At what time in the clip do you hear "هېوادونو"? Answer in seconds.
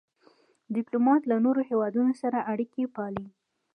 1.69-2.13